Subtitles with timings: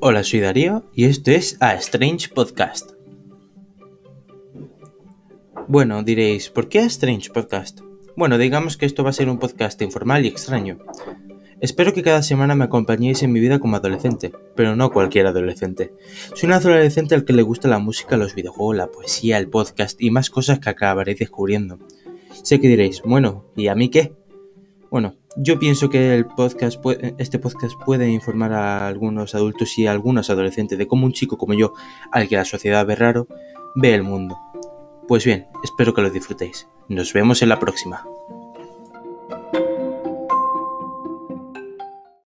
[0.00, 2.92] Hola, soy Darío y esto es A Strange Podcast.
[5.68, 7.80] Bueno, diréis, ¿por qué A Strange Podcast?
[8.16, 10.78] Bueno, digamos que esto va a ser un podcast informal y extraño.
[11.60, 15.92] Espero que cada semana me acompañéis en mi vida como adolescente, pero no cualquier adolescente.
[16.34, 20.00] Soy un adolescente al que le gusta la música, los videojuegos, la poesía, el podcast
[20.00, 21.78] y más cosas que acabaréis descubriendo.
[22.42, 24.12] Sé que diréis, bueno, ¿y a mí qué?
[24.92, 26.78] Bueno, yo pienso que el podcast
[27.16, 31.38] este podcast puede informar a algunos adultos y a algunos adolescentes de cómo un chico
[31.38, 31.72] como yo,
[32.12, 33.26] al que la sociedad ve raro,
[33.74, 34.36] ve el mundo.
[35.08, 36.68] Pues bien, espero que lo disfrutéis.
[36.90, 38.04] Nos vemos en la próxima.